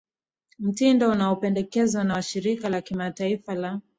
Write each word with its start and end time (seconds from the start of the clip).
mitindo 0.59 1.09
unaopendekezwa 1.11 2.03
na 2.03 2.13
washirika 2.13 2.69
la 2.69 2.81
kimataifa 2.81 3.55
la 3.55 3.81